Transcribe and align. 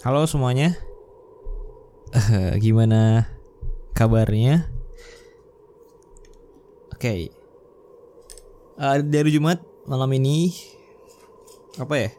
Halo 0.00 0.24
semuanya. 0.24 0.80
Eh, 2.16 2.56
gimana 2.56 3.28
kabarnya? 3.92 4.64
Oke. 6.88 7.28
Eh, 8.80 8.96
dari 9.04 9.28
Jumat 9.28 9.60
malam 9.84 10.08
ini 10.16 10.56
apa 11.76 12.00
ya? 12.00 12.10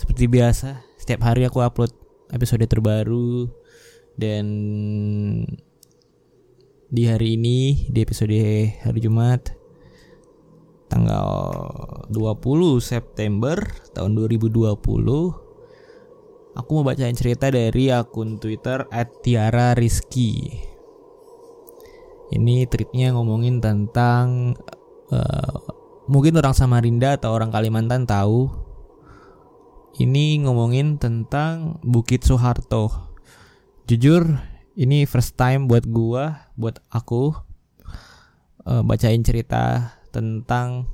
Seperti 0.00 0.32
biasa, 0.32 0.80
setiap 0.96 1.28
hari 1.28 1.44
aku 1.44 1.60
upload 1.60 1.92
episode 2.32 2.64
terbaru 2.64 3.52
dan 4.16 4.48
di 6.88 7.02
hari 7.04 7.36
ini 7.36 7.84
di 7.92 8.00
episode 8.00 8.32
hari 8.80 9.04
Jumat 9.04 9.52
tanggal 10.88 11.52
20 12.08 12.80
September 12.80 13.60
tahun 13.92 14.16
2020 14.16 15.47
aku 16.58 16.82
mau 16.82 16.90
bacain 16.90 17.14
cerita 17.14 17.46
dari 17.54 17.94
akun 17.94 18.42
Twitter 18.42 18.82
@tiara_rizky. 19.22 20.58
Ini 22.34 22.66
tweetnya 22.68 23.14
ngomongin 23.14 23.62
tentang 23.62 24.52
uh, 25.14 25.56
mungkin 26.10 26.36
orang 26.36 26.52
Samarinda 26.52 27.16
atau 27.16 27.32
orang 27.32 27.54
Kalimantan 27.54 28.04
tahu. 28.04 28.50
Ini 29.98 30.44
ngomongin 30.44 31.00
tentang 31.00 31.80
Bukit 31.80 32.22
Soeharto. 32.26 32.92
Jujur, 33.88 34.36
ini 34.76 35.08
first 35.08 35.40
time 35.40 35.66
buat 35.66 35.88
gua, 35.88 36.52
buat 36.54 36.78
aku 36.92 37.32
uh, 38.68 38.82
bacain 38.84 39.24
cerita 39.24 39.96
tentang 40.12 40.84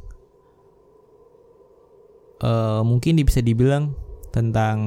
uh, 2.40 2.86
mungkin 2.86 3.18
bisa 3.26 3.42
dibilang 3.42 3.92
tentang 4.30 4.78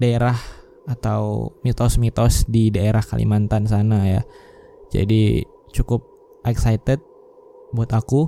daerah 0.00 0.34
atau 0.88 1.54
mitos-mitos 1.60 2.48
di 2.48 2.72
daerah 2.72 3.04
Kalimantan 3.04 3.68
sana 3.68 4.08
ya. 4.08 4.22
Jadi 4.90 5.44
cukup 5.70 6.02
excited 6.42 6.98
buat 7.70 7.92
aku. 7.92 8.26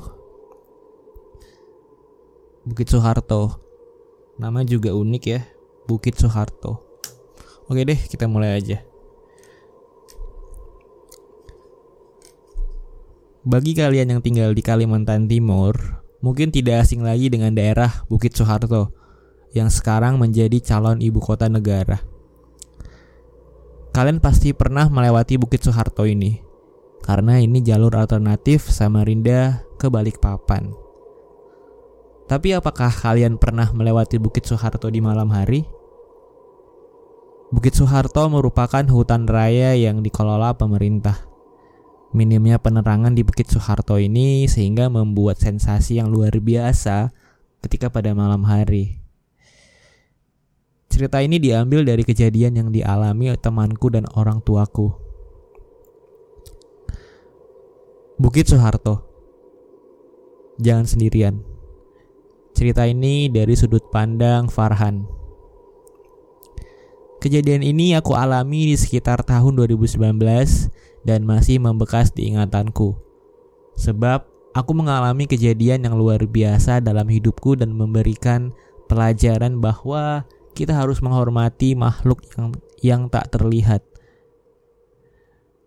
Bukit 2.63 2.87
Soeharto. 2.87 3.59
Nama 4.39 4.63
juga 4.63 4.95
unik 4.95 5.25
ya, 5.27 5.43
Bukit 5.91 6.15
Soeharto. 6.15 6.79
Oke 7.67 7.83
deh, 7.83 7.99
kita 7.99 8.31
mulai 8.31 8.55
aja. 8.55 8.85
Bagi 13.43 13.75
kalian 13.75 14.15
yang 14.15 14.23
tinggal 14.23 14.55
di 14.55 14.63
Kalimantan 14.63 15.27
Timur, 15.27 15.75
mungkin 16.23 16.55
tidak 16.55 16.87
asing 16.87 17.03
lagi 17.03 17.27
dengan 17.27 17.51
daerah 17.51 18.07
Bukit 18.07 18.39
Soeharto 18.39 19.02
yang 19.53 19.69
sekarang 19.69 20.17
menjadi 20.17 20.59
calon 20.61 21.01
ibu 21.01 21.21
kota 21.21 21.49
negara. 21.49 22.01
Kalian 23.93 24.25
pasti 24.25 24.57
pernah 24.57 24.89
melewati 24.89 25.37
Bukit 25.37 25.69
Soeharto 25.69 26.09
ini, 26.09 26.41
karena 27.05 27.37
ini 27.37 27.61
jalur 27.61 27.93
alternatif 27.93 28.73
Samarinda 28.73 29.61
ke 29.77 29.93
Balikpapan. 29.93 30.73
Tapi 32.25 32.57
apakah 32.57 32.89
kalian 32.89 33.37
pernah 33.37 33.69
melewati 33.77 34.17
Bukit 34.17 34.49
Soeharto 34.49 34.89
di 34.89 35.05
malam 35.05 35.29
hari? 35.29 35.69
Bukit 37.53 37.77
Soeharto 37.77 38.33
merupakan 38.33 38.81
hutan 38.89 39.29
raya 39.29 39.77
yang 39.77 40.01
dikelola 40.01 40.57
pemerintah 40.57 41.33
Minimnya 42.13 42.61
penerangan 42.61 43.17
di 43.17 43.25
Bukit 43.25 43.49
Soeharto 43.49 43.97
ini 43.97 44.45
sehingga 44.45 44.93
membuat 44.93 45.41
sensasi 45.41 45.97
yang 45.97 46.13
luar 46.13 46.37
biasa 46.37 47.09
ketika 47.65 47.89
pada 47.89 48.13
malam 48.13 48.45
hari. 48.45 49.02
Cerita 50.93 51.25
ini 51.25 51.41
diambil 51.41 51.89
dari 51.89 52.05
kejadian 52.05 52.53
yang 52.53 52.69
dialami 52.69 53.33
temanku 53.41 53.89
dan 53.89 54.05
orang 54.13 54.45
tuaku. 54.45 54.93
Bukit 58.21 58.45
Soeharto. 58.45 59.01
Jangan 60.61 60.85
sendirian. 60.85 61.41
Cerita 62.53 62.85
ini 62.85 63.33
dari 63.33 63.57
sudut 63.57 63.89
pandang 63.89 64.53
Farhan. 64.53 65.09
Kejadian 67.25 67.65
ini 67.65 67.97
aku 67.97 68.13
alami 68.13 68.69
di 68.69 68.77
sekitar 68.77 69.25
tahun 69.25 69.65
2019 69.65 69.97
dan 71.09 71.25
masih 71.25 71.57
membekas 71.57 72.13
di 72.13 72.29
ingatanku. 72.29 73.01
Sebab 73.81 74.29
aku 74.53 74.73
mengalami 74.77 75.25
kejadian 75.25 75.89
yang 75.89 75.97
luar 75.97 76.21
biasa 76.29 76.85
dalam 76.85 77.09
hidupku 77.09 77.57
dan 77.57 77.73
memberikan 77.73 78.53
pelajaran 78.93 79.57
bahwa 79.57 80.29
kita 80.53 80.77
harus 80.77 81.01
menghormati 81.01 81.75
makhluk 81.75 82.25
yang 82.37 82.47
yang 82.83 83.03
tak 83.09 83.33
terlihat. 83.33 83.81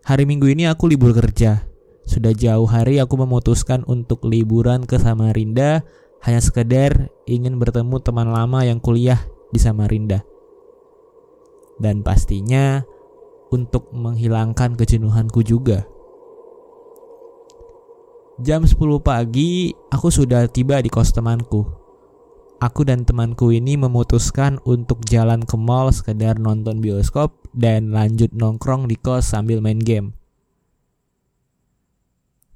Hari 0.06 0.30
Minggu 0.30 0.46
ini 0.46 0.70
aku 0.70 0.86
libur 0.86 1.18
kerja. 1.18 1.66
Sudah 2.06 2.38
jauh 2.38 2.70
hari 2.70 3.02
aku 3.02 3.18
memutuskan 3.18 3.82
untuk 3.90 4.30
liburan 4.30 4.86
ke 4.86 5.02
Samarinda 5.02 5.82
hanya 6.22 6.38
sekedar 6.38 7.10
ingin 7.26 7.58
bertemu 7.58 7.98
teman 8.02 8.30
lama 8.30 8.62
yang 8.62 8.78
kuliah 8.78 9.18
di 9.50 9.58
Samarinda. 9.58 10.22
Dan 11.82 12.06
pastinya 12.06 12.86
untuk 13.50 13.90
menghilangkan 13.90 14.78
kejenuhanku 14.78 15.42
juga. 15.42 15.90
Jam 18.44 18.68
10 18.68 18.78
pagi, 19.00 19.72
aku 19.90 20.12
sudah 20.12 20.46
tiba 20.52 20.78
di 20.84 20.92
kos 20.92 21.16
temanku. 21.16 21.85
Aku 22.64 22.88
dan 22.88 23.04
temanku 23.04 23.52
ini 23.52 23.76
memutuskan 23.76 24.64
untuk 24.64 25.04
jalan 25.04 25.44
ke 25.44 25.60
mall 25.60 25.92
sekedar 25.92 26.40
nonton 26.40 26.80
bioskop 26.80 27.36
dan 27.52 27.92
lanjut 27.92 28.32
nongkrong 28.32 28.88
di 28.88 28.96
kos 28.96 29.28
sambil 29.28 29.60
main 29.60 29.78
game. 29.78 30.16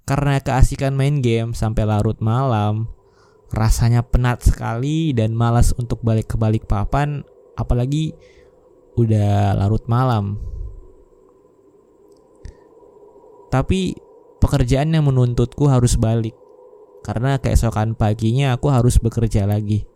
Karena 0.07 0.39
keasikan 0.39 0.95
main 0.95 1.19
game 1.19 1.51
sampai 1.51 1.83
larut 1.83 2.15
malam, 2.23 2.87
rasanya 3.51 3.99
penat 3.99 4.39
sekali 4.39 5.11
dan 5.11 5.35
malas 5.35 5.75
untuk 5.75 5.99
balik 5.99 6.31
ke 6.31 6.35
balik 6.39 6.63
papan, 6.63 7.27
apalagi 7.59 8.15
udah 8.95 9.59
larut 9.59 9.83
malam. 9.91 10.39
Tapi 13.51 13.99
pekerjaan 14.39 14.95
yang 14.95 15.11
menuntutku 15.11 15.67
harus 15.67 15.99
balik. 15.99 16.38
Karena 17.01 17.39
keesokan 17.39 17.95
paginya 17.95 18.53
aku 18.53 18.69
harus 18.69 18.99
bekerja 18.99 19.47
lagi. 19.47 19.87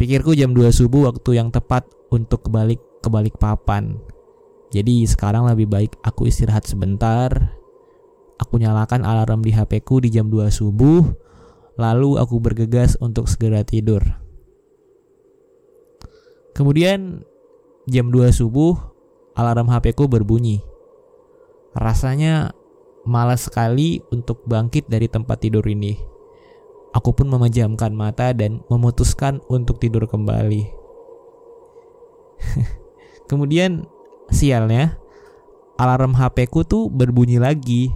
Pikirku 0.00 0.32
jam 0.32 0.56
2 0.56 0.72
subuh 0.72 1.12
waktu 1.12 1.36
yang 1.36 1.52
tepat 1.52 1.84
untuk 2.08 2.48
kebalik 2.48 2.80
ke 3.00 3.08
balik 3.12 3.36
papan. 3.36 4.00
Jadi 4.70 5.04
sekarang 5.04 5.44
lebih 5.50 5.68
baik 5.68 5.92
aku 6.00 6.30
istirahat 6.30 6.64
sebentar. 6.64 7.58
Aku 8.40 8.56
nyalakan 8.56 9.04
alarm 9.04 9.44
di 9.44 9.52
HP 9.52 9.84
ku 9.84 10.00
di 10.00 10.08
jam 10.08 10.32
2 10.32 10.48
subuh. 10.48 11.04
Lalu 11.76 12.16
aku 12.16 12.40
bergegas 12.40 12.96
untuk 13.00 13.28
segera 13.28 13.64
tidur. 13.64 14.00
Kemudian 16.56 17.24
jam 17.88 18.08
2 18.08 18.32
subuh 18.32 18.76
alarm 19.36 19.68
HP 19.68 19.96
ku 19.96 20.08
berbunyi. 20.08 20.64
Rasanya 21.76 22.56
malas 23.04 23.48
sekali 23.48 24.04
untuk 24.12 24.44
bangkit 24.44 24.88
dari 24.88 25.08
tempat 25.08 25.40
tidur 25.40 25.64
ini. 25.64 25.96
Aku 26.90 27.14
pun 27.14 27.30
memejamkan 27.30 27.94
mata 27.94 28.34
dan 28.34 28.66
memutuskan 28.66 29.38
untuk 29.46 29.78
tidur 29.78 30.10
kembali. 30.10 30.66
Kemudian 33.30 33.86
sialnya 34.26 34.98
alarm 35.78 36.18
HP 36.18 36.50
ku 36.50 36.66
tuh 36.66 36.90
berbunyi 36.90 37.38
lagi. 37.38 37.94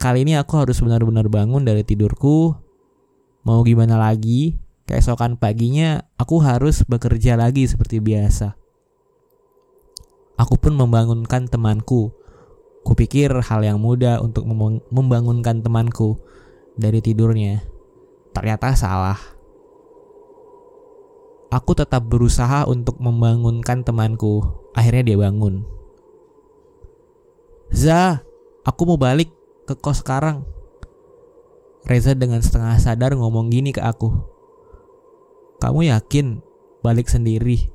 Kali 0.00 0.24
ini 0.24 0.38
aku 0.38 0.62
harus 0.62 0.78
benar-benar 0.80 1.26
bangun 1.28 1.66
dari 1.66 1.82
tidurku. 1.84 2.54
Mau 3.44 3.60
gimana 3.66 3.98
lagi? 3.98 4.56
Keesokan 4.86 5.36
paginya 5.36 6.06
aku 6.16 6.40
harus 6.40 6.86
bekerja 6.86 7.36
lagi 7.36 7.66
seperti 7.66 8.00
biasa. 8.00 8.56
Aku 10.40 10.56
pun 10.56 10.72
membangunkan 10.72 11.50
temanku 11.50 12.16
Kupikir 12.80 13.28
hal 13.28 13.60
yang 13.60 13.76
mudah 13.76 14.24
untuk 14.24 14.48
membangunkan 14.88 15.60
temanku 15.60 16.16
dari 16.80 17.04
tidurnya. 17.04 17.60
Ternyata 18.32 18.72
salah. 18.72 19.20
Aku 21.50 21.74
tetap 21.76 22.06
berusaha 22.06 22.64
untuk 22.64 22.96
membangunkan 23.02 23.84
temanku. 23.84 24.40
Akhirnya 24.72 25.12
dia 25.12 25.18
bangun. 25.18 25.66
Za, 27.74 28.22
aku 28.64 28.82
mau 28.86 28.98
balik 28.98 29.28
ke 29.66 29.74
kos 29.76 30.00
sekarang. 30.00 30.46
Reza 31.84 32.14
dengan 32.14 32.40
setengah 32.40 32.78
sadar 32.78 33.12
ngomong 33.18 33.50
gini 33.50 33.74
ke 33.74 33.82
aku. 33.82 34.14
Kamu 35.58 35.90
yakin 35.90 36.40
balik 36.80 37.10
sendiri? 37.10 37.68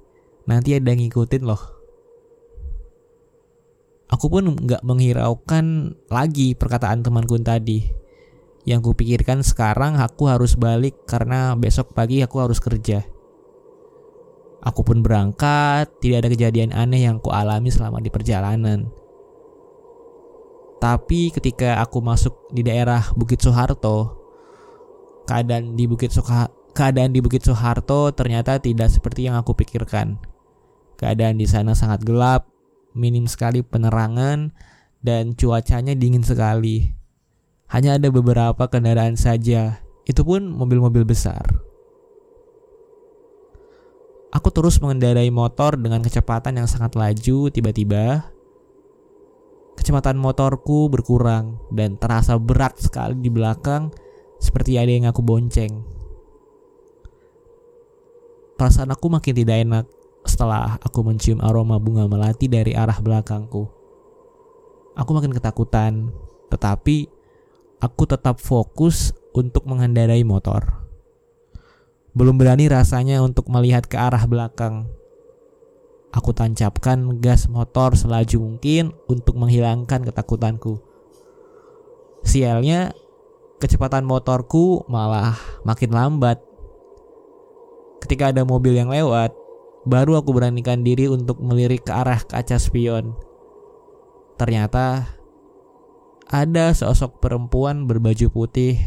Nanti 0.47 0.73
ada 0.77 0.93
yang 0.93 1.03
ngikutin 1.05 1.43
loh 1.43 1.74
aku 4.09 4.25
pun 4.29 4.53
nggak 4.53 4.81
menghiraukan 4.85 5.95
lagi 6.09 6.53
perkataan 6.57 7.01
temanku 7.01 7.37
tadi. 7.41 7.85
Yang 8.65 8.93
kupikirkan 8.93 9.45
sekarang 9.45 10.01
aku 10.01 10.25
harus 10.25 10.57
balik 10.57 11.05
karena 11.05 11.53
besok 11.53 11.93
pagi 11.93 12.25
aku 12.25 12.41
harus 12.41 12.57
kerja. 12.57 13.05
Aku 14.65 14.81
pun 14.81 15.05
berangkat, 15.05 16.01
tidak 16.01 16.25
ada 16.25 16.29
kejadian 16.33 16.73
aneh 16.73 17.05
yang 17.05 17.21
ku 17.21 17.29
alami 17.29 17.69
selama 17.69 18.01
di 18.01 18.09
perjalanan. 18.09 18.89
Tapi 20.81 21.29
ketika 21.29 21.77
aku 21.85 22.01
masuk 22.01 22.49
di 22.49 22.65
daerah 22.65 23.13
Bukit 23.13 23.37
Soeharto, 23.45 24.17
keadaan 25.29 25.77
di 25.77 25.85
Bukit 25.85 26.09
Soeharto 26.09 26.65
keadaan 26.75 27.15
di 27.15 27.23
Bukit 27.23 27.41
Soeharto 27.47 28.11
ternyata 28.11 28.59
tidak 28.59 28.91
seperti 28.91 29.31
yang 29.31 29.39
aku 29.39 29.55
pikirkan. 29.55 30.19
Keadaan 30.99 31.39
di 31.39 31.47
sana 31.47 31.71
sangat 31.71 32.03
gelap, 32.03 32.51
minim 32.95 33.27
sekali 33.27 33.61
penerangan, 33.61 34.55
dan 35.03 35.37
cuacanya 35.37 35.93
dingin 35.93 36.25
sekali. 36.25 36.95
Hanya 37.69 38.01
ada 38.01 38.09
beberapa 38.09 38.65
kendaraan 38.71 39.19
saja, 39.19 39.83
itu 40.07 40.21
pun 40.25 40.47
mobil-mobil 40.49 41.05
besar. 41.05 41.43
Aku 44.33 44.51
terus 44.51 44.81
mengendarai 44.81 45.29
motor 45.31 45.77
dengan 45.77 46.01
kecepatan 46.01 46.59
yang 46.59 46.67
sangat 46.67 46.97
laju, 46.97 47.51
tiba-tiba 47.51 48.31
kecepatan 49.75 50.15
motorku 50.15 50.87
berkurang 50.87 51.59
dan 51.69 51.99
terasa 51.99 52.39
berat 52.39 52.79
sekali 52.79 53.19
di 53.19 53.27
belakang 53.29 53.91
seperti 54.39 54.79
ada 54.79 54.91
yang 54.91 55.05
aku 55.11 55.21
bonceng. 55.21 55.83
Perasaan 58.55 58.91
aku 58.95 59.11
makin 59.11 59.35
tidak 59.35 59.57
enak 59.67 59.85
setelah 60.25 60.81
aku 60.81 61.05
mencium 61.05 61.39
aroma 61.39 61.77
bunga 61.77 62.09
melati 62.09 62.49
dari 62.49 62.73
arah 62.73 62.97
belakangku. 62.97 63.69
Aku 64.97 65.09
makin 65.13 65.31
ketakutan, 65.31 66.11
tetapi 66.51 67.07
aku 67.79 68.03
tetap 68.09 68.41
fokus 68.41 69.13
untuk 69.31 69.63
mengendarai 69.69 70.25
motor. 70.25 70.85
Belum 72.15 72.35
berani 72.35 72.71
rasanya 72.71 73.19
untuk 73.21 73.47
melihat 73.51 73.85
ke 73.85 73.99
arah 73.99 74.23
belakang. 74.27 74.87
Aku 76.15 76.31
tancapkan 76.31 77.19
gas 77.19 77.51
motor 77.51 77.93
selaju 77.93 78.39
mungkin 78.39 78.95
untuk 79.11 79.35
menghilangkan 79.35 80.07
ketakutanku. 80.07 80.79
Sialnya, 82.23 82.95
kecepatan 83.59 84.07
motorku 84.07 84.87
malah 84.87 85.35
makin 85.67 85.91
lambat 85.91 86.39
Ketika 88.05 88.29
ada 88.29 88.45
mobil 88.45 88.77
yang 88.77 88.93
lewat, 88.93 89.33
baru 89.85 90.17
aku 90.17 90.33
beranikan 90.33 90.81
diri 90.81 91.05
untuk 91.05 91.39
melirik 91.39 91.85
ke 91.85 91.93
arah 91.93 92.19
kaca 92.25 92.57
spion. 92.57 93.13
Ternyata 94.35 95.05
ada 96.25 96.73
sosok 96.73 97.21
perempuan 97.21 97.85
berbaju 97.85 98.33
putih 98.33 98.81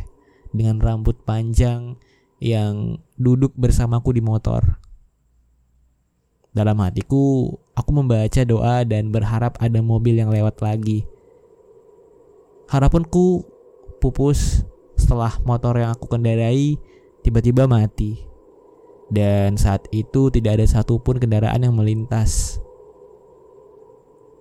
dengan 0.50 0.82
rambut 0.82 1.14
panjang 1.22 1.96
yang 2.42 2.98
duduk 3.14 3.54
bersamaku 3.54 4.18
di 4.18 4.22
motor. 4.22 4.82
Dalam 6.50 6.82
hatiku, 6.82 7.54
aku 7.78 7.90
membaca 7.94 8.42
doa 8.42 8.82
dan 8.82 9.14
berharap 9.14 9.54
ada 9.62 9.78
mobil 9.78 10.18
yang 10.18 10.34
lewat 10.34 10.58
lagi. 10.58 11.06
Harapanku 12.66 13.46
pupus 14.02 14.66
setelah 14.98 15.38
motor 15.46 15.78
yang 15.78 15.94
aku 15.94 16.10
kendarai 16.10 16.76
tiba-tiba 17.22 17.70
mati 17.70 18.27
dan 19.08 19.56
saat 19.56 19.88
itu 19.88 20.28
tidak 20.28 20.60
ada 20.60 20.66
satupun 20.68 21.16
kendaraan 21.16 21.64
yang 21.64 21.74
melintas. 21.76 22.60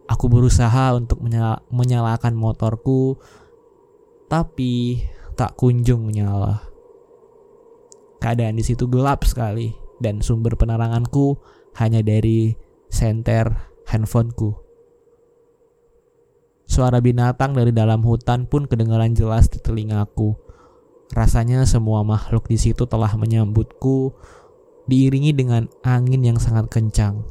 Aku 0.08 0.32
berusaha 0.32 0.96
untuk 0.96 1.20
menyala 1.20 1.64
menyalakan 1.68 2.36
motorku, 2.36 3.20
tapi 4.32 5.04
tak 5.36 5.56
kunjung 5.60 6.08
menyala. 6.08 6.64
Keadaan 8.24 8.56
di 8.56 8.64
situ 8.64 8.88
gelap 8.88 9.24
sekali 9.28 9.76
dan 10.00 10.24
sumber 10.24 10.56
peneranganku 10.56 11.38
hanya 11.80 12.02
dari 12.02 12.56
senter 12.88 13.52
handphoneku. 13.88 14.56
Suara 16.68 17.00
binatang 17.00 17.56
dari 17.56 17.72
dalam 17.72 18.04
hutan 18.04 18.44
pun 18.44 18.68
kedengaran 18.68 19.16
jelas 19.16 19.48
di 19.48 19.64
telingaku. 19.64 20.36
Rasanya 21.16 21.64
semua 21.64 22.04
makhluk 22.04 22.52
di 22.52 22.60
situ 22.60 22.84
telah 22.84 23.16
menyambutku 23.16 24.12
diiringi 24.88 25.36
dengan 25.36 25.68
angin 25.84 26.24
yang 26.24 26.40
sangat 26.40 26.72
kencang. 26.72 27.24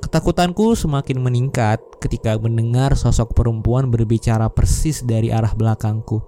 Ketakutanku 0.00 0.74
semakin 0.74 1.22
meningkat 1.22 1.78
ketika 2.00 2.34
mendengar 2.40 2.96
sosok 2.96 3.36
perempuan 3.36 3.92
berbicara 3.92 4.48
persis 4.48 5.04
dari 5.04 5.28
arah 5.30 5.52
belakangku. 5.52 6.24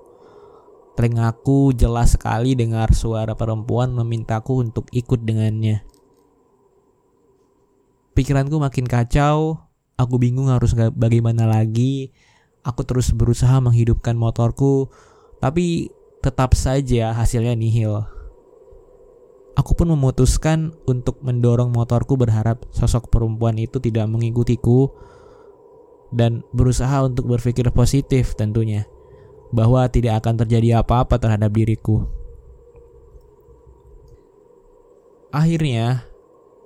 Telingaku 0.92 1.72
jelas 1.72 2.14
sekali 2.14 2.52
dengar 2.52 2.92
suara 2.92 3.32
perempuan 3.32 3.96
memintaku 3.96 4.60
untuk 4.60 4.86
ikut 4.92 5.24
dengannya. 5.24 5.80
Pikiranku 8.12 8.60
makin 8.60 8.84
kacau, 8.84 9.56
aku 9.96 10.14
bingung 10.20 10.52
harus 10.52 10.76
bagaimana 10.92 11.48
lagi. 11.48 12.12
Aku 12.62 12.84
terus 12.86 13.10
berusaha 13.10 13.58
menghidupkan 13.58 14.14
motorku, 14.14 14.92
tapi 15.42 15.90
tetap 16.22 16.54
saja 16.54 17.10
hasilnya 17.10 17.58
nihil. 17.58 18.06
Aku 19.52 19.76
pun 19.76 19.90
memutuskan 19.90 20.72
untuk 20.88 21.20
mendorong 21.20 21.68
motorku 21.68 22.16
berharap 22.16 22.64
sosok 22.72 23.12
perempuan 23.12 23.60
itu 23.60 23.76
tidak 23.82 24.08
mengikutiku 24.08 24.88
dan 26.08 26.40
berusaha 26.56 27.04
untuk 27.04 27.28
berpikir 27.28 27.68
positif 27.74 28.32
tentunya 28.32 28.88
bahwa 29.52 29.84
tidak 29.92 30.24
akan 30.24 30.40
terjadi 30.40 30.80
apa-apa 30.80 31.20
terhadap 31.20 31.52
diriku. 31.52 32.08
Akhirnya, 35.28 36.08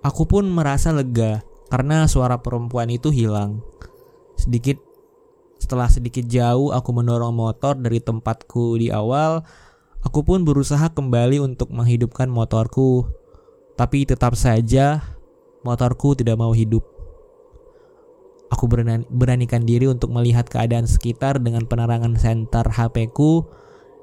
aku 0.07 0.23
pun 0.27 0.47
merasa 0.47 0.95
lega 0.95 1.43
karena 1.67 2.07
suara 2.07 2.39
perempuan 2.39 2.87
itu 2.87 3.11
hilang. 3.11 3.63
Sedikit 4.39 4.79
setelah 5.57 5.89
sedikit 5.89 6.25
jauh 6.29 6.71
aku 6.71 6.91
mendorong 6.93 7.33
motor 7.33 7.75
dari 7.77 7.99
tempatku 7.99 8.77
di 8.77 8.93
awal, 8.93 9.43
aku 10.05 10.21
pun 10.23 10.45
berusaha 10.45 10.93
kembali 10.93 11.41
untuk 11.41 11.73
menghidupkan 11.73 12.29
motorku. 12.29 13.09
Tapi 13.77 14.09
tetap 14.09 14.37
saja 14.37 15.05
motorku 15.61 16.17
tidak 16.17 16.41
mau 16.41 16.53
hidup. 16.53 16.85
Aku 18.47 18.71
beranikan 19.11 19.67
diri 19.67 19.91
untuk 19.91 20.15
melihat 20.15 20.47
keadaan 20.47 20.87
sekitar 20.87 21.43
dengan 21.43 21.67
penerangan 21.67 22.15
senter 22.15 22.63
HP 22.71 23.11
ku 23.11 23.43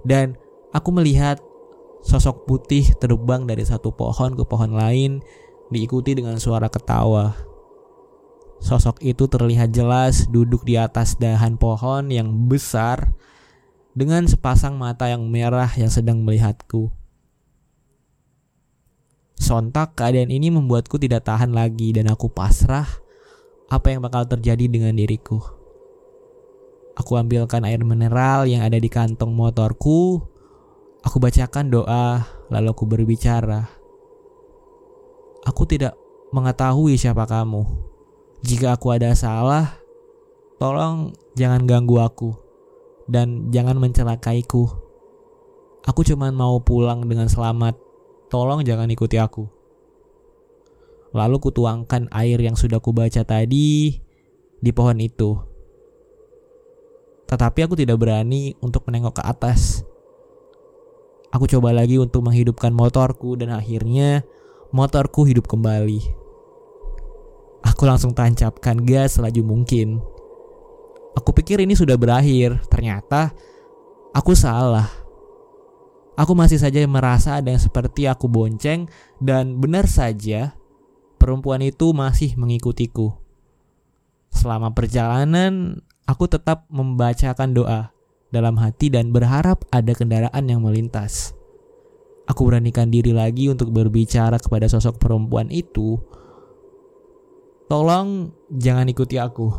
dan 0.04 0.36
aku 0.76 0.92
melihat 0.92 1.40
sosok 2.04 2.44
putih 2.44 2.84
terbang 3.00 3.48
dari 3.48 3.64
satu 3.64 3.96
pohon 3.96 4.36
ke 4.36 4.44
pohon 4.44 4.76
lain 4.76 5.24
diikuti 5.72 6.12
dengan 6.12 6.36
suara 6.44 6.68
ketawa. 6.68 7.53
Sosok 8.64 9.04
itu 9.04 9.28
terlihat 9.28 9.76
jelas 9.76 10.24
duduk 10.32 10.64
di 10.64 10.80
atas 10.80 11.20
dahan 11.20 11.60
pohon 11.60 12.08
yang 12.08 12.32
besar 12.48 13.12
dengan 13.92 14.24
sepasang 14.24 14.80
mata 14.80 15.12
yang 15.12 15.28
merah 15.28 15.68
yang 15.76 15.92
sedang 15.92 16.24
melihatku. 16.24 16.88
Sontak 19.36 20.00
keadaan 20.00 20.32
ini 20.32 20.48
membuatku 20.48 20.96
tidak 20.96 21.28
tahan 21.28 21.52
lagi 21.52 21.92
dan 21.92 22.08
aku 22.08 22.32
pasrah 22.32 22.88
apa 23.68 23.92
yang 23.92 24.00
bakal 24.00 24.24
terjadi 24.24 24.72
dengan 24.72 24.96
diriku. 24.96 25.44
Aku 26.96 27.20
ambilkan 27.20 27.68
air 27.68 27.84
mineral 27.84 28.48
yang 28.48 28.64
ada 28.64 28.80
di 28.80 28.88
kantong 28.88 29.36
motorku. 29.36 30.24
Aku 31.04 31.20
bacakan 31.20 31.68
doa, 31.68 32.24
lalu 32.48 32.72
aku 32.72 32.88
berbicara. 32.88 33.68
Aku 35.44 35.68
tidak 35.68 36.00
mengetahui 36.32 36.96
siapa 36.96 37.28
kamu. 37.28 37.92
Jika 38.44 38.76
aku 38.76 38.92
ada 38.92 39.16
salah, 39.16 39.80
tolong 40.60 41.16
jangan 41.40 41.64
ganggu 41.64 41.96
aku 42.04 42.36
dan 43.08 43.48
jangan 43.56 43.80
mencelakaiku. 43.80 44.68
Aku 45.88 46.04
cuma 46.04 46.28
mau 46.32 46.60
pulang 46.60 47.08
dengan 47.08 47.32
selamat. 47.32 47.80
Tolong 48.28 48.68
jangan 48.68 48.92
ikuti 48.92 49.16
aku. 49.16 49.48
Lalu 51.16 51.40
kutuangkan 51.40 52.12
air 52.12 52.36
yang 52.44 52.60
sudah 52.60 52.84
kubaca 52.84 53.24
tadi 53.24 53.96
di 54.60 54.72
pohon 54.76 55.00
itu. 55.00 55.40
Tetapi 57.32 57.60
aku 57.64 57.80
tidak 57.80 57.96
berani 57.96 58.60
untuk 58.60 58.84
menengok 58.88 59.20
ke 59.20 59.24
atas. 59.24 59.88
Aku 61.32 61.48
coba 61.48 61.72
lagi 61.72 61.96
untuk 61.96 62.28
menghidupkan 62.28 62.76
motorku 62.76 63.40
dan 63.40 63.56
akhirnya 63.56 64.28
motorku 64.76 65.24
hidup 65.24 65.48
kembali. 65.48 66.23
Aku 67.64 67.88
langsung 67.88 68.12
tancapkan 68.12 68.80
gas 68.84 69.16
selaju 69.18 69.42
mungkin. 69.44 70.04
Aku 71.16 71.32
pikir 71.32 71.64
ini 71.64 71.78
sudah 71.78 71.96
berakhir, 71.96 72.60
ternyata 72.68 73.32
aku 74.12 74.36
salah. 74.36 74.90
Aku 76.14 76.38
masih 76.38 76.62
saja 76.62 76.84
merasa 76.86 77.42
ada 77.42 77.50
yang 77.50 77.62
seperti 77.62 78.06
aku 78.06 78.30
bonceng 78.30 78.86
dan 79.18 79.58
benar 79.58 79.90
saja 79.90 80.54
perempuan 81.18 81.64
itu 81.66 81.90
masih 81.96 82.38
mengikutiku. 82.38 83.18
Selama 84.30 84.76
perjalanan, 84.76 85.82
aku 86.06 86.28
tetap 86.28 86.68
membacakan 86.70 87.56
doa 87.56 87.82
dalam 88.34 88.58
hati 88.58 88.90
dan 88.90 89.14
berharap 89.14 89.64
ada 89.70 89.94
kendaraan 89.94 90.46
yang 90.50 90.62
melintas. 90.62 91.34
aku 92.24 92.48
beranikan 92.48 92.88
diri 92.88 93.12
lagi 93.12 93.52
untuk 93.52 93.72
berbicara 93.76 94.40
kepada 94.40 94.72
sosok 94.72 94.96
perempuan 95.00 95.52
itu, 95.52 96.00
tolong 97.68 98.32
jangan 98.54 98.88
ikuti 98.90 99.20
aku. 99.20 99.52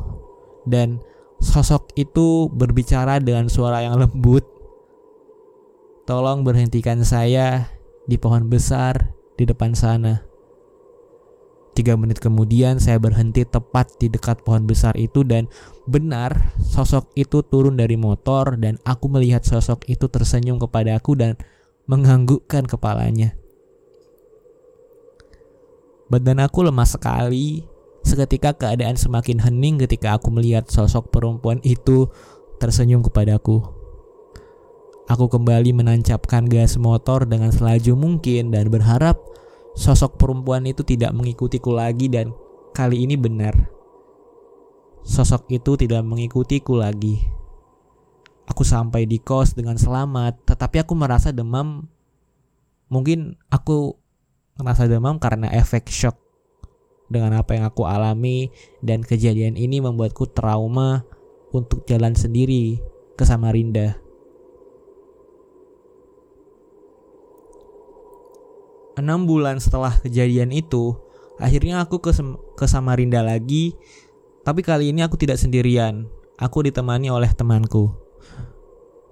Dan 0.64 1.00
sosok 1.40 1.92
itu 1.94 2.48
berbicara 2.48 3.20
dengan 3.20 3.52
suara 3.52 3.84
yang 3.84 4.00
lembut. 4.00 4.48
Tolong 6.04 6.44
berhentikan 6.44 7.00
saya 7.04 7.68
di 8.04 8.20
pohon 8.20 8.48
besar 8.48 9.12
di 9.36 9.44
depan 9.48 9.72
sana. 9.72 10.24
Tiga 11.74 11.98
menit 11.98 12.22
kemudian 12.22 12.78
saya 12.78 13.02
berhenti 13.02 13.42
tepat 13.42 13.98
di 13.98 14.06
dekat 14.06 14.46
pohon 14.46 14.62
besar 14.62 14.94
itu 14.94 15.26
dan 15.26 15.50
benar 15.90 16.54
sosok 16.62 17.10
itu 17.18 17.42
turun 17.42 17.74
dari 17.74 17.98
motor 17.98 18.54
dan 18.54 18.78
aku 18.86 19.10
melihat 19.10 19.42
sosok 19.42 19.82
itu 19.90 20.06
tersenyum 20.06 20.62
kepada 20.62 20.94
aku 20.94 21.18
dan 21.18 21.34
menganggukkan 21.90 22.70
kepalanya. 22.70 23.34
Badan 26.06 26.46
aku 26.46 26.62
lemas 26.62 26.94
sekali. 26.94 27.73
Seketika 28.04 28.52
keadaan 28.52 29.00
semakin 29.00 29.40
hening 29.40 29.80
ketika 29.80 30.20
aku 30.20 30.28
melihat 30.28 30.68
sosok 30.68 31.08
perempuan 31.08 31.58
itu 31.64 32.12
tersenyum 32.60 33.00
kepadaku. 33.00 33.64
Aku 35.08 35.28
kembali 35.28 35.72
menancapkan 35.72 36.44
gas 36.44 36.76
motor 36.76 37.24
dengan 37.24 37.48
selaju 37.48 37.96
mungkin 37.96 38.52
dan 38.52 38.68
berharap 38.68 39.20
sosok 39.72 40.20
perempuan 40.20 40.68
itu 40.68 40.84
tidak 40.84 41.16
mengikutiku 41.16 41.72
lagi 41.72 42.08
dan 42.12 42.32
kali 42.72 43.04
ini 43.04 43.16
benar. 43.16 43.52
Sosok 45.04 45.48
itu 45.52 45.76
tidak 45.76 46.00
mengikutiku 46.04 46.80
lagi. 46.80 47.20
Aku 48.48 48.64
sampai 48.64 49.04
di 49.04 49.20
kos 49.20 49.56
dengan 49.56 49.76
selamat, 49.76 50.44
tetapi 50.44 50.84
aku 50.84 50.92
merasa 50.96 51.32
demam. 51.32 51.88
Mungkin 52.88 53.36
aku 53.52 53.96
merasa 54.60 54.88
demam 54.88 55.16
karena 55.20 55.52
efek 55.52 55.88
shock 55.88 56.23
dengan 57.14 57.38
apa 57.38 57.54
yang 57.54 57.64
aku 57.70 57.86
alami 57.86 58.50
dan 58.82 59.06
kejadian 59.06 59.54
ini 59.54 59.78
membuatku 59.78 60.26
trauma 60.34 61.06
untuk 61.54 61.86
jalan 61.86 62.18
sendiri 62.18 62.82
ke 63.14 63.22
Samarinda. 63.22 64.02
Enam 68.94 69.26
bulan 69.26 69.58
setelah 69.58 69.94
kejadian 70.02 70.54
itu, 70.54 70.94
akhirnya 71.38 71.82
aku 71.82 71.98
ke, 71.98 72.14
ke 72.58 72.66
Samarinda 72.66 73.22
lagi, 73.22 73.74
tapi 74.42 74.60
kali 74.62 74.92
ini 74.92 75.02
aku 75.02 75.18
tidak 75.18 75.38
sendirian. 75.38 76.06
Aku 76.36 76.66
ditemani 76.66 77.10
oleh 77.10 77.30
temanku. 77.30 77.94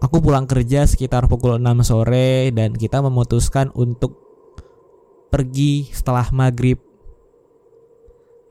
Aku 0.02 0.18
pulang 0.18 0.50
kerja 0.50 0.82
sekitar 0.82 1.30
pukul 1.30 1.62
6 1.62 1.86
sore 1.86 2.50
dan 2.50 2.74
kita 2.74 2.98
memutuskan 2.98 3.70
untuk 3.78 4.18
pergi 5.32 5.88
setelah 5.88 6.28
maghrib. 6.34 6.91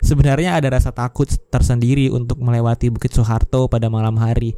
Sebenarnya 0.01 0.57
ada 0.57 0.73
rasa 0.73 0.89
takut 0.91 1.29
tersendiri 1.53 2.09
untuk 2.09 2.41
melewati 2.41 2.89
Bukit 2.89 3.13
Soeharto 3.13 3.69
pada 3.69 3.87
malam 3.87 4.17
hari. 4.17 4.57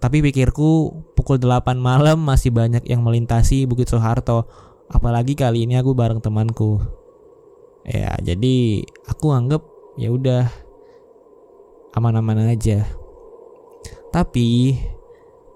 Tapi 0.00 0.24
pikirku 0.24 0.94
pukul 1.12 1.36
8 1.36 1.76
malam 1.76 2.22
masih 2.22 2.54
banyak 2.54 2.86
yang 2.88 3.04
melintasi 3.04 3.66
Bukit 3.66 3.90
Soeharto. 3.90 4.48
Apalagi 4.90 5.36
kali 5.36 5.68
ini 5.68 5.76
aku 5.76 5.92
bareng 5.92 6.22
temanku. 6.22 6.80
Ya, 7.84 8.14
jadi 8.22 8.86
aku 9.10 9.34
anggap 9.34 9.66
ya 9.98 10.08
udah 10.14 10.46
aman-aman 11.98 12.54
aja. 12.54 12.86
Tapi 14.10 14.78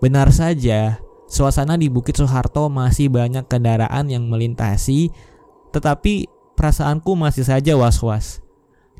Benar 0.04 0.28
saja, 0.36 1.00
suasana 1.24 1.80
di 1.80 1.88
Bukit 1.88 2.20
Soeharto 2.20 2.68
masih 2.68 3.08
banyak 3.08 3.48
kendaraan 3.48 4.12
yang 4.12 4.28
melintasi, 4.28 5.08
tetapi 5.72 6.28
perasaanku 6.60 7.16
masih 7.16 7.48
saja 7.48 7.72
was-was. 7.72 8.43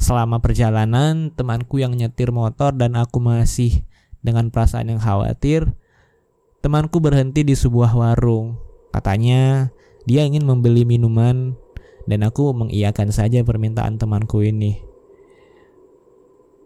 Selama 0.00 0.42
perjalanan, 0.42 1.32
temanku 1.32 1.80
yang 1.80 1.94
nyetir 1.94 2.34
motor 2.34 2.74
dan 2.74 2.98
aku 2.98 3.22
masih 3.22 3.86
dengan 4.20 4.50
perasaan 4.50 4.90
yang 4.90 5.00
khawatir. 5.00 5.72
Temanku 6.60 6.98
berhenti 7.00 7.44
di 7.44 7.54
sebuah 7.56 7.92
warung. 7.94 8.58
Katanya 8.90 9.72
dia 10.04 10.24
ingin 10.24 10.44
membeli 10.44 10.84
minuman 10.84 11.56
dan 12.04 12.20
aku 12.24 12.52
mengiyakan 12.52 13.12
saja 13.12 13.40
permintaan 13.44 13.96
temanku 13.96 14.44
ini. 14.44 14.80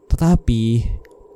Tetapi 0.08 0.62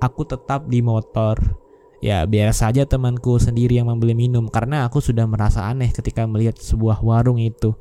aku 0.03 0.23
tetap 0.27 0.67
di 0.67 0.83
motor 0.83 1.63
Ya 2.03 2.27
biar 2.27 2.51
saja 2.51 2.83
temanku 2.83 3.39
sendiri 3.39 3.79
yang 3.79 3.87
membeli 3.87 4.19
minum 4.19 4.51
karena 4.51 4.91
aku 4.91 4.99
sudah 4.99 5.23
merasa 5.31 5.71
aneh 5.71 5.95
ketika 5.95 6.27
melihat 6.27 6.59
sebuah 6.59 6.99
warung 6.99 7.39
itu. 7.39 7.79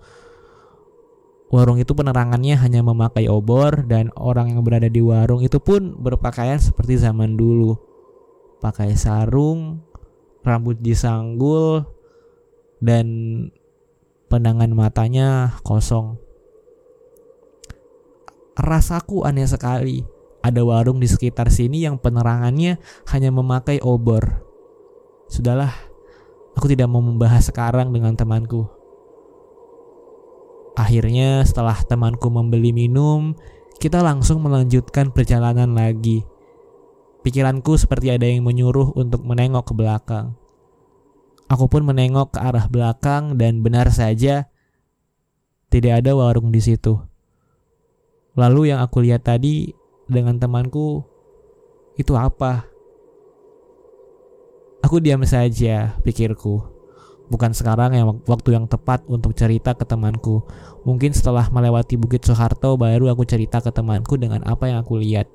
Warung 1.51 1.84
itu 1.84 1.91
penerangannya 1.91 2.55
hanya 2.55 2.79
memakai 2.79 3.27
obor 3.27 3.84
dan 3.84 4.08
orang 4.15 4.55
yang 4.55 4.63
berada 4.63 4.88
di 4.88 5.03
warung 5.03 5.43
itu 5.43 5.60
pun 5.60 6.00
berpakaian 6.00 6.55
seperti 6.55 6.96
zaman 6.96 7.36
dulu. 7.36 7.75
Pakai 8.63 8.96
sarung, 8.96 9.84
rambut 10.48 10.79
disanggul, 10.79 11.84
dan 12.79 13.05
pandangan 14.31 14.72
matanya 14.72 15.60
kosong. 15.67 16.15
Rasaku 18.55 19.27
aneh 19.27 19.43
sekali 19.43 20.08
ada 20.41 20.63
warung 20.63 21.03
di 21.03 21.08
sekitar 21.12 21.51
sini 21.51 21.84
yang 21.84 22.00
penerangannya 22.00 22.79
hanya 23.12 23.29
memakai 23.29 23.84
obor. 23.84 24.39
Sudahlah, 25.27 25.75
aku 26.55 26.72
tidak 26.72 26.88
mau 26.88 27.03
membahas 27.03 27.51
sekarang 27.51 27.91
dengan 27.91 28.15
temanku. 28.15 28.80
Akhirnya 30.75 31.44
setelah 31.44 31.75
temanku 31.84 32.32
membeli 32.32 32.72
minum, 32.72 33.36
kita 33.82 34.00
langsung 34.00 34.40
melanjutkan 34.46 35.12
perjalanan 35.12 35.75
lagi. 35.75 36.24
Pikiranku 37.22 37.78
seperti 37.78 38.10
ada 38.13 38.25
yang 38.25 38.48
menyuruh 38.48 38.96
untuk 38.98 39.22
menengok 39.22 39.70
ke 39.70 39.74
belakang. 39.78 40.34
Aku 41.51 41.68
pun 41.68 41.84
menengok 41.84 42.34
ke 42.34 42.40
arah 42.40 42.66
belakang 42.72 43.36
dan 43.36 43.60
benar 43.60 43.92
saja 43.92 44.48
tidak 45.68 46.04
ada 46.04 46.16
warung 46.16 46.51
di 46.51 46.63
situ. 46.63 47.00
Lalu 48.40 48.72
yang 48.72 48.80
aku 48.80 49.04
lihat 49.04 49.28
tadi 49.28 49.75
dengan 50.08 50.40
temanku 50.40 51.04
itu 52.00 52.16
apa? 52.16 52.68
Aku 54.82 54.98
diam 55.04 55.22
saja, 55.28 55.94
pikirku. 56.01 56.80
Bukan 57.31 57.55
sekarang 57.55 57.95
yang 57.95 58.19
waktu 58.27 58.59
yang 58.59 58.67
tepat 58.67 59.07
untuk 59.07 59.31
cerita 59.31 59.71
ke 59.71 59.88
temanku. 59.88 60.43
Mungkin 60.83 61.15
setelah 61.15 61.47
melewati 61.47 61.95
Bukit 61.95 62.27
Soeharto 62.27 62.75
baru 62.75 63.07
aku 63.07 63.23
cerita 63.23 63.63
ke 63.63 63.71
temanku 63.71 64.19
dengan 64.19 64.43
apa 64.43 64.67
yang 64.67 64.83
aku 64.83 65.00
lihat. 65.00 65.31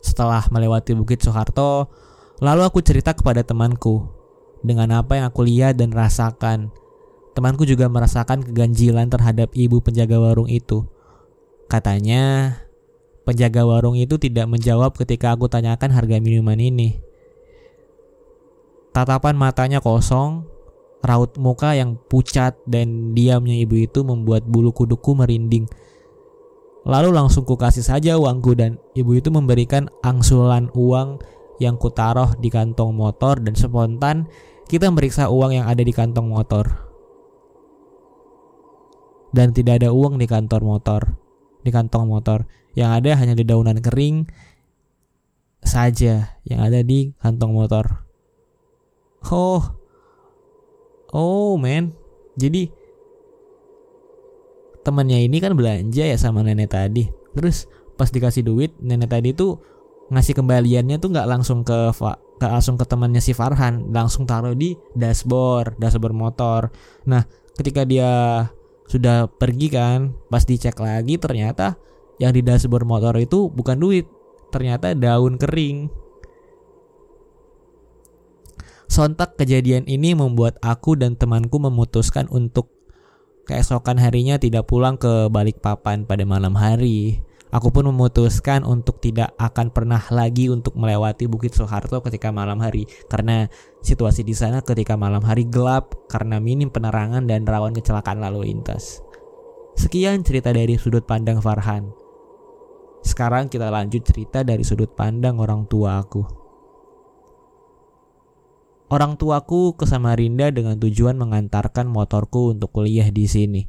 Setelah 0.00 0.48
melewati 0.48 0.96
Bukit 0.96 1.20
Soeharto, 1.20 1.92
lalu 2.40 2.64
aku 2.64 2.80
cerita 2.80 3.12
kepada 3.12 3.44
temanku 3.44 4.08
dengan 4.64 5.04
apa 5.04 5.20
yang 5.20 5.28
aku 5.28 5.44
lihat 5.44 5.76
dan 5.76 5.92
rasakan. 5.92 6.72
Temanku 7.36 7.68
juga 7.68 7.84
merasakan 7.92 8.40
keganjilan 8.40 9.12
terhadap 9.12 9.52
ibu 9.52 9.84
penjaga 9.84 10.16
warung 10.16 10.48
itu. 10.48 10.88
Katanya, 11.68 12.56
penjaga 13.28 13.68
warung 13.68 14.00
itu 14.00 14.16
tidak 14.16 14.48
menjawab 14.48 14.96
ketika 14.96 15.36
aku 15.36 15.44
tanyakan 15.52 15.92
harga 15.92 16.16
minuman 16.24 16.56
ini. 16.56 17.04
Tatapan 18.94 19.34
matanya 19.34 19.82
kosong, 19.82 20.46
raut 21.02 21.34
muka 21.34 21.74
yang 21.74 21.98
pucat 21.98 22.54
dan 22.62 23.10
diamnya 23.10 23.58
ibu 23.58 23.74
itu 23.74 24.06
membuat 24.06 24.46
bulu 24.46 24.70
kuduku 24.70 25.18
merinding. 25.18 25.66
Lalu 26.86 27.10
langsung 27.10 27.42
ku 27.42 27.58
kasih 27.58 27.82
saja 27.82 28.14
uangku 28.14 28.54
dan 28.54 28.78
ibu 28.94 29.18
itu 29.18 29.34
memberikan 29.34 29.90
angsulan 30.06 30.70
uang 30.78 31.18
yang 31.58 31.74
kutaruh 31.74 32.38
di 32.38 32.54
kantong 32.54 32.94
motor 32.94 33.42
dan 33.42 33.58
spontan 33.58 34.30
kita 34.70 34.86
meriksa 34.94 35.26
uang 35.26 35.58
yang 35.58 35.66
ada 35.66 35.82
di 35.82 35.90
kantong 35.90 36.30
motor. 36.30 36.86
Dan 39.34 39.50
tidak 39.50 39.82
ada 39.82 39.90
uang 39.90 40.22
di 40.22 40.30
kantor 40.30 40.62
motor 40.62 41.02
di 41.66 41.74
kantong 41.74 42.06
motor. 42.06 42.46
Yang 42.78 42.90
ada 43.02 43.10
hanya 43.18 43.34
di 43.34 43.42
daunan 43.42 43.82
kering 43.82 44.30
saja 45.64 46.38
yang 46.46 46.60
ada 46.62 46.84
di 46.86 47.10
kantong 47.18 47.50
motor. 47.50 48.03
Oh. 49.32 49.62
Oh, 51.14 51.54
man. 51.56 51.94
Jadi 52.34 52.68
temannya 54.84 55.24
ini 55.24 55.40
kan 55.40 55.56
belanja 55.56 56.04
ya 56.04 56.18
sama 56.18 56.44
nenek 56.44 56.74
tadi. 56.74 57.08
Terus 57.32 57.70
pas 57.96 58.10
dikasih 58.10 58.44
duit, 58.44 58.74
nenek 58.82 59.08
tadi 59.08 59.32
tuh 59.32 59.62
ngasih 60.12 60.36
kembaliannya 60.36 61.00
tuh 61.00 61.16
nggak 61.16 61.28
langsung 61.30 61.64
ke 61.64 61.94
ke 62.36 62.46
langsung 62.46 62.76
ke 62.76 62.84
temannya 62.84 63.22
si 63.24 63.32
Farhan, 63.32 63.88
langsung 63.94 64.28
taruh 64.28 64.52
di 64.52 64.76
dashboard, 64.92 65.80
dashboard 65.80 66.12
motor. 66.12 66.68
Nah, 67.08 67.24
ketika 67.56 67.86
dia 67.88 68.44
sudah 68.84 69.30
pergi 69.30 69.72
kan 69.72 70.12
pas 70.28 70.44
dicek 70.44 70.76
lagi 70.76 71.16
ternyata 71.16 71.80
yang 72.20 72.36
di 72.36 72.44
dashboard 72.44 72.84
motor 72.84 73.16
itu 73.16 73.48
bukan 73.48 73.80
duit 73.80 74.04
ternyata 74.52 74.92
daun 74.92 75.40
kering 75.40 75.88
Sontak 78.94 79.34
kejadian 79.34 79.90
ini 79.90 80.14
membuat 80.14 80.54
aku 80.62 80.94
dan 80.94 81.18
temanku 81.18 81.58
memutuskan 81.58 82.30
untuk 82.30 82.70
keesokan 83.42 83.98
harinya 83.98 84.38
tidak 84.38 84.70
pulang 84.70 84.94
ke 84.94 85.26
Balikpapan 85.34 86.06
pada 86.06 86.22
malam 86.22 86.54
hari. 86.54 87.18
Aku 87.50 87.74
pun 87.74 87.90
memutuskan 87.90 88.62
untuk 88.62 89.02
tidak 89.02 89.34
akan 89.34 89.74
pernah 89.74 89.98
lagi 90.14 90.46
untuk 90.46 90.78
melewati 90.78 91.26
Bukit 91.26 91.58
Soeharto 91.58 92.06
ketika 92.06 92.30
malam 92.30 92.62
hari 92.62 92.86
karena 93.10 93.50
situasi 93.82 94.22
di 94.22 94.30
sana 94.30 94.62
ketika 94.62 94.94
malam 94.94 95.26
hari 95.26 95.50
gelap 95.50 95.98
karena 96.06 96.38
minim 96.38 96.70
penerangan 96.70 97.26
dan 97.26 97.50
rawan 97.50 97.74
kecelakaan 97.74 98.22
lalu 98.22 98.54
lintas. 98.54 99.02
Sekian 99.74 100.22
cerita 100.22 100.54
dari 100.54 100.78
sudut 100.78 101.02
pandang 101.02 101.42
Farhan. 101.42 101.90
Sekarang 103.02 103.50
kita 103.50 103.74
lanjut 103.74 104.06
cerita 104.06 104.46
dari 104.46 104.62
sudut 104.62 104.94
pandang 104.94 105.42
orang 105.42 105.66
tua 105.66 105.98
aku. 105.98 106.43
Orang 108.94 109.18
tuaku 109.18 109.74
ke 109.74 109.90
Samarinda 109.90 110.54
dengan 110.54 110.78
tujuan 110.78 111.18
mengantarkan 111.18 111.90
motorku 111.90 112.54
untuk 112.54 112.70
kuliah 112.70 113.10
di 113.10 113.26
sini. 113.26 113.66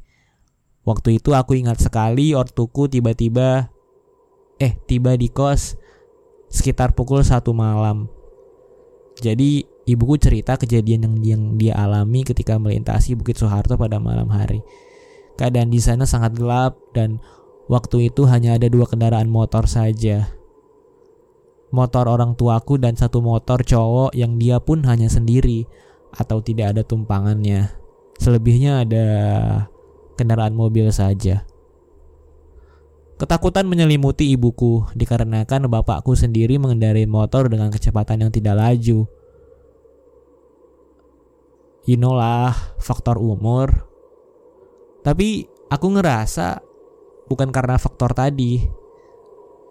Waktu 0.86 1.18
itu 1.18 1.34
aku 1.34 1.58
ingat 1.58 1.82
sekali 1.82 2.38
ortuku 2.38 2.86
tiba-tiba 2.86 3.74
eh 4.62 4.78
tiba 4.86 5.18
di 5.18 5.34
kos 5.34 5.82
sekitar 6.54 6.94
pukul 6.94 7.26
satu 7.26 7.58
malam. 7.58 8.06
Jadi 9.18 9.66
ibuku 9.90 10.22
cerita 10.22 10.62
kejadian 10.62 11.10
yang, 11.10 11.16
yang 11.26 11.42
dia 11.58 11.74
alami 11.74 12.22
ketika 12.22 12.62
melintasi 12.62 13.18
Bukit 13.18 13.42
Soeharto 13.42 13.82
pada 13.82 13.98
malam 13.98 14.30
hari. 14.30 14.62
Keadaan 15.42 15.74
di 15.74 15.82
sana 15.82 16.06
sangat 16.06 16.38
gelap 16.38 16.78
dan 16.94 17.18
waktu 17.66 18.14
itu 18.14 18.30
hanya 18.30 18.62
ada 18.62 18.70
dua 18.70 18.86
kendaraan 18.86 19.34
motor 19.34 19.66
saja. 19.66 20.30
Motor 21.74 22.06
orang 22.10 22.38
tuaku 22.38 22.78
dan 22.78 22.94
satu 22.94 23.20
motor 23.24 23.66
cowok 23.66 24.14
yang 24.14 24.38
dia 24.38 24.62
pun 24.62 24.86
hanya 24.86 25.10
sendiri 25.10 25.66
atau 26.14 26.40
tidak 26.40 26.78
ada 26.78 26.82
tumpangannya. 26.86 27.74
Selebihnya 28.22 28.88
ada 28.88 29.08
kendaraan 30.16 30.56
mobil 30.56 30.88
saja. 30.94 31.44
Ketakutan 33.16 33.64
menyelimuti 33.64 34.36
ibuku 34.36 34.92
dikarenakan 34.92 35.72
bapakku 35.72 36.20
sendiri 36.20 36.60
mengendarai 36.60 37.08
motor 37.08 37.48
dengan 37.48 37.72
kecepatan 37.72 38.28
yang 38.28 38.32
tidak 38.32 38.60
laju. 38.60 39.08
You 41.88 41.96
know 41.96 42.18
lah, 42.18 42.52
faktor 42.82 43.16
umur. 43.16 43.88
Tapi 45.06 45.48
aku 45.72 45.88
ngerasa 45.96 46.60
bukan 47.32 47.56
karena 47.56 47.80
faktor 47.80 48.12
tadi. 48.12 48.85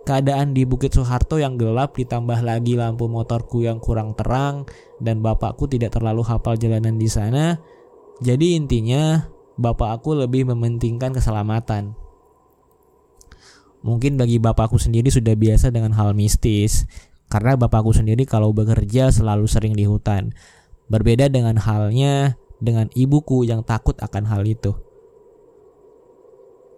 Keadaan 0.05 0.53
di 0.53 0.69
Bukit 0.69 0.93
Soeharto 0.93 1.41
yang 1.41 1.57
gelap 1.57 1.97
ditambah 1.97 2.45
lagi 2.45 2.77
lampu 2.77 3.09
motorku 3.09 3.65
yang 3.65 3.81
kurang 3.81 4.13
terang 4.13 4.69
dan 5.01 5.25
bapakku 5.25 5.65
tidak 5.65 5.97
terlalu 5.97 6.21
hafal 6.21 6.61
jalanan 6.61 7.01
di 7.01 7.09
sana. 7.09 7.57
Jadi 8.21 8.53
intinya, 8.53 9.25
bapak 9.57 10.01
aku 10.01 10.13
lebih 10.13 10.45
mementingkan 10.53 11.17
keselamatan. 11.17 11.97
Mungkin 13.81 14.21
bagi 14.21 14.37
bapakku 14.37 14.77
sendiri 14.77 15.09
sudah 15.09 15.33
biasa 15.33 15.73
dengan 15.73 15.97
hal 15.97 16.13
mistis, 16.13 16.85
karena 17.33 17.57
bapakku 17.57 17.97
sendiri 17.97 18.29
kalau 18.29 18.53
bekerja 18.53 19.09
selalu 19.09 19.49
sering 19.49 19.73
di 19.73 19.89
hutan. 19.89 20.37
Berbeda 20.93 21.33
dengan 21.33 21.57
halnya 21.57 22.37
dengan 22.61 22.93
ibuku 22.93 23.49
yang 23.49 23.65
takut 23.65 23.97
akan 24.05 24.29
hal 24.29 24.45
itu. 24.45 24.77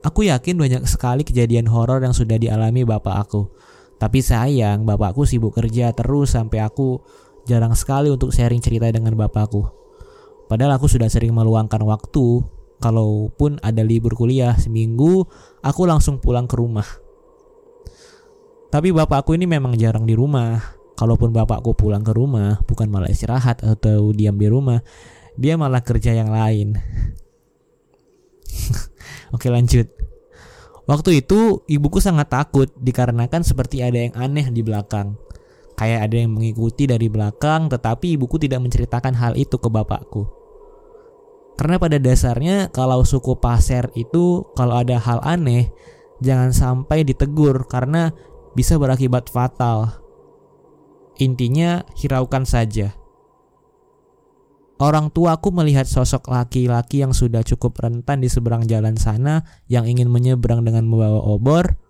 Aku 0.07 0.23
yakin 0.23 0.55
banyak 0.55 0.87
sekali 0.87 1.27
kejadian 1.27 1.67
horor 1.67 1.99
yang 1.99 2.15
sudah 2.15 2.39
dialami 2.39 2.87
bapak 2.87 3.27
aku. 3.27 3.51
Tapi 3.99 4.23
sayang, 4.23 4.87
bapakku 4.87 5.27
sibuk 5.27 5.59
kerja 5.59 5.91
terus 5.91 6.39
sampai 6.39 6.63
aku 6.63 7.03
jarang 7.43 7.75
sekali 7.75 8.07
untuk 8.07 8.31
sharing 8.31 8.63
cerita 8.63 8.87
dengan 8.87 9.19
bapakku. 9.19 9.67
Padahal 10.47 10.79
aku 10.79 10.87
sudah 10.87 11.11
sering 11.11 11.35
meluangkan 11.35 11.83
waktu 11.83 12.39
kalaupun 12.79 13.59
ada 13.67 13.83
libur 13.83 14.15
kuliah 14.15 14.55
seminggu, 14.55 15.27
aku 15.59 15.83
langsung 15.91 16.23
pulang 16.23 16.47
ke 16.47 16.55
rumah. 16.55 16.87
Tapi 18.71 18.95
bapakku 18.95 19.35
ini 19.35 19.51
memang 19.51 19.75
jarang 19.75 20.07
di 20.07 20.15
rumah. 20.15 20.79
Kalaupun 20.97 21.35
bapakku 21.35 21.75
pulang 21.77 22.07
ke 22.07 22.15
rumah, 22.15 22.63
bukan 22.65 22.89
malah 22.89 23.11
istirahat 23.11 23.61
atau 23.61 24.15
diam 24.15 24.39
di 24.39 24.49
rumah, 24.49 24.81
dia 25.35 25.59
malah 25.59 25.85
kerja 25.85 26.15
yang 26.15 26.33
lain. 26.33 26.73
Oke 29.35 29.49
lanjut. 29.53 29.89
Waktu 30.87 31.27
itu 31.27 31.67
ibuku 31.67 31.99
sangat 31.99 32.31
takut 32.31 32.71
dikarenakan 32.79 33.43
seperti 33.43 33.83
ada 33.83 33.99
yang 33.99 34.15
aneh 34.15 34.47
di 34.55 34.63
belakang. 34.63 35.19
Kayak 35.77 36.09
ada 36.09 36.17
yang 36.17 36.33
mengikuti 36.33 36.87
dari 36.87 37.11
belakang 37.11 37.67
tetapi 37.69 38.15
ibuku 38.17 38.39
tidak 38.39 38.63
menceritakan 38.63 39.13
hal 39.19 39.35
itu 39.35 39.59
ke 39.59 39.69
bapakku. 39.69 40.31
Karena 41.57 41.81
pada 41.81 41.97
dasarnya 41.97 42.71
kalau 42.71 43.03
suku 43.03 43.35
Pasir 43.41 43.89
itu 43.97 44.45
kalau 44.55 44.77
ada 44.77 45.01
hal 45.01 45.25
aneh 45.25 45.73
jangan 46.21 46.53
sampai 46.53 47.03
ditegur 47.03 47.67
karena 47.67 48.13
bisa 48.55 48.79
berakibat 48.79 49.29
fatal. 49.29 50.01
Intinya 51.17 51.85
hiraukan 51.97 52.45
saja. 52.45 52.93
Orang 54.77 55.09
tuaku 55.09 55.57
melihat 55.57 55.89
sosok 55.89 56.29
laki-laki 56.29 57.01
yang 57.01 57.17
sudah 57.17 57.41
cukup 57.41 57.81
rentan 57.81 58.21
di 58.21 58.29
seberang 58.29 58.69
jalan 58.69 59.01
sana 59.01 59.41
yang 59.73 59.89
ingin 59.89 60.13
menyeberang 60.13 60.69
dengan 60.69 60.85
membawa 60.85 61.17
obor. 61.25 61.81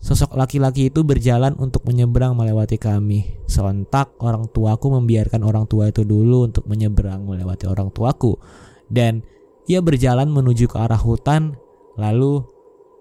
Sosok 0.00 0.32
laki-laki 0.40 0.88
itu 0.88 1.04
berjalan 1.04 1.52
untuk 1.60 1.84
menyeberang 1.84 2.32
melewati 2.32 2.80
kami. 2.80 3.36
Sontak 3.44 4.16
orang 4.24 4.48
tuaku 4.48 4.96
membiarkan 4.96 5.44
orang 5.44 5.68
tua 5.68 5.92
itu 5.92 6.08
dulu 6.08 6.48
untuk 6.48 6.64
menyeberang 6.64 7.28
melewati 7.28 7.68
orang 7.68 7.92
tuaku. 7.92 8.40
Dan 8.88 9.20
ia 9.68 9.84
berjalan 9.84 10.32
menuju 10.32 10.72
ke 10.72 10.80
arah 10.80 10.96
hutan 10.96 11.60
lalu 12.00 12.40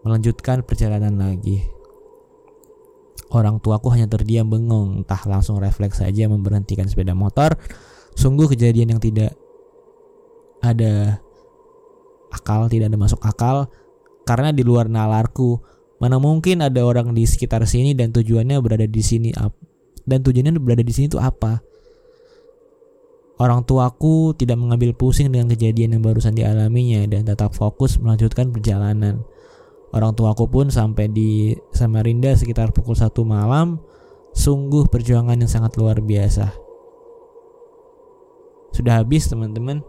melanjutkan 0.04 0.68
perjalanan 0.68 1.16
lagi. 1.16 1.64
Orang 3.32 3.64
tuaku 3.64 3.92
hanya 3.96 4.12
terdiam 4.12 4.52
bengong, 4.52 5.04
entah 5.04 5.20
langsung 5.24 5.60
refleks 5.60 6.04
saja 6.04 6.28
memberhentikan 6.28 6.88
sepeda 6.88 7.16
motor. 7.16 7.56
Sungguh 8.18 8.50
kejadian 8.50 8.98
yang 8.98 9.02
tidak 9.02 9.38
ada 10.66 11.22
akal, 12.34 12.66
tidak 12.66 12.90
ada 12.90 12.98
masuk 12.98 13.22
akal 13.22 13.70
karena 14.26 14.50
di 14.50 14.66
luar 14.66 14.90
nalarku 14.90 15.62
Mana 15.98 16.22
mungkin 16.22 16.62
ada 16.62 16.86
orang 16.86 17.18
di 17.18 17.26
sekitar 17.26 17.66
sini 17.66 17.98
dan 17.98 18.14
tujuannya 18.14 18.62
berada 18.62 18.86
di 18.86 19.02
sini 19.02 19.34
dan 20.06 20.20
tujuannya 20.22 20.62
berada 20.62 20.86
di 20.86 20.94
sini 20.94 21.10
itu 21.10 21.18
apa? 21.18 21.66
Orang 23.38 23.66
tuaku 23.66 24.34
tidak 24.38 24.58
mengambil 24.58 24.94
pusing 24.98 25.30
dengan 25.30 25.50
kejadian 25.54 25.98
yang 25.98 26.02
barusan 26.02 26.34
dialaminya 26.34 27.06
dan 27.06 27.26
tetap 27.26 27.54
fokus 27.54 27.98
melanjutkan 28.02 28.50
perjalanan. 28.50 29.26
Orang 29.94 30.14
tuaku 30.14 30.50
pun 30.50 30.70
sampai 30.70 31.10
di 31.10 31.54
Samarinda 31.74 32.34
sekitar 32.34 32.74
pukul 32.74 32.98
satu 32.98 33.26
malam. 33.26 33.82
Sungguh 34.38 34.86
perjuangan 34.90 35.38
yang 35.38 35.50
sangat 35.50 35.78
luar 35.82 35.98
biasa. 36.02 36.67
Sudah 38.72 39.04
habis 39.04 39.28
teman-teman. 39.30 39.84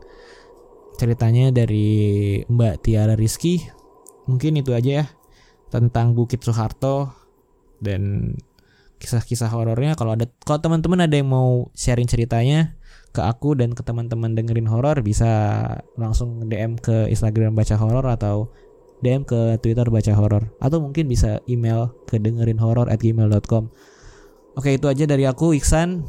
Ceritanya 0.99 1.55
dari 1.55 2.43
Mbak 2.51 2.75
Tiara 2.83 3.15
Rizky. 3.15 3.63
Mungkin 4.27 4.59
itu 4.61 4.75
aja 4.75 5.05
ya 5.05 5.07
tentang 5.69 6.17
Bukit 6.17 6.41
Soeharto 6.43 7.13
dan 7.79 8.35
kisah-kisah 8.99 9.49
horornya. 9.49 9.95
Kalau 9.95 10.19
ada 10.19 10.27
kalau 10.43 10.59
teman-teman 10.59 11.07
ada 11.07 11.15
yang 11.15 11.31
mau 11.31 11.71
sharing 11.79 12.11
ceritanya 12.11 12.75
ke 13.15 13.23
aku 13.25 13.57
dan 13.57 13.73
ke 13.73 13.81
teman-teman 13.87 14.35
dengerin 14.35 14.69
horor 14.69 15.01
bisa 15.01 15.31
langsung 15.97 16.45
DM 16.51 16.77
ke 16.77 17.09
Instagram 17.09 17.55
baca 17.55 17.79
horor 17.79 18.05
atau 18.11 18.53
DM 19.01 19.23
ke 19.23 19.63
Twitter 19.63 19.87
baca 19.87 20.13
horor. 20.19 20.51
Atau 20.59 20.83
mungkin 20.83 21.07
bisa 21.07 21.39
email 21.47 21.95
ke 22.11 22.19
dengerin 22.19 22.59
horor 22.59 22.91
at 22.91 22.99
gmail.com 22.99 23.71
Oke 24.59 24.75
itu 24.75 24.91
aja 24.91 25.07
dari 25.07 25.23
aku 25.23 25.55
Iksan. 25.55 26.03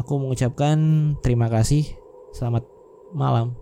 Aku 0.00 0.16
mengucapkan 0.16 0.78
terima 1.20 1.52
kasih 1.52 1.99
Selamat 2.30 2.64
malam 3.10 3.54